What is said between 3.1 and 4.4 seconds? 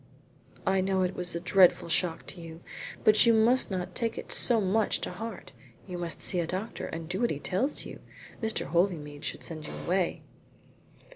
you must not take it